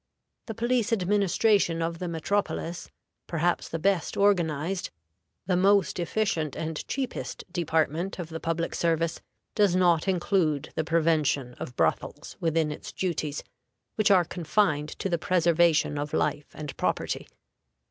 The 0.47 0.55
police 0.55 0.91
administration 0.91 1.79
of 1.83 1.99
the 1.99 2.07
metropolis, 2.07 2.89
perhaps 3.27 3.69
the 3.69 3.77
best 3.77 4.17
organized, 4.17 4.89
the 5.45 5.55
most 5.55 5.99
efficient 5.99 6.55
and 6.55 6.83
cheapest 6.87 7.43
department 7.53 8.17
of 8.17 8.29
the 8.29 8.39
public 8.39 8.73
service, 8.73 9.21
does 9.53 9.75
not 9.75 10.07
include 10.07 10.71
the 10.73 10.83
prevention 10.83 11.53
of 11.59 11.75
brothels 11.75 12.35
within 12.39 12.71
its 12.71 12.91
duties, 12.91 13.43
which 13.93 14.09
are 14.09 14.25
confined 14.25 14.89
to 14.97 15.07
the 15.07 15.19
preservation 15.19 15.99
of 15.99 16.13
life 16.15 16.47
and 16.55 16.75
property. 16.77 17.27